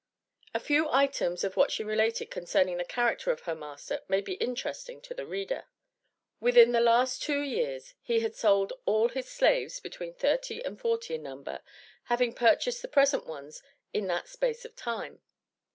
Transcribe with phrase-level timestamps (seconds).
[0.55, 4.33] A few items of what she related concerning the character of her master may be
[4.33, 5.65] interesting to the reader
[6.39, 11.13] Within the last two years he had sold all his slaves between thirty and forty
[11.13, 11.61] in number
[12.05, 13.61] having purchased the present ones
[13.93, 15.21] in that space of time.